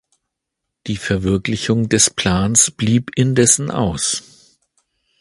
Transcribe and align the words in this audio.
Die 0.87 0.97
Verwirklichung 0.97 1.87
des 1.87 2.09
Plans 2.09 2.71
blieb 2.71 3.11
indessen 3.15 3.69
aus. 3.69 4.57